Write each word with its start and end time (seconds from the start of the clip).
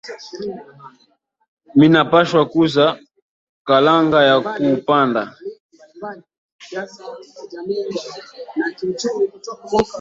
Mina 1.77 2.01
pashwa 2.11 2.41
kuza 2.51 2.85
kalanga 3.67 4.19
ya 4.29 4.37
ku 4.53 4.65
panda 4.87 5.23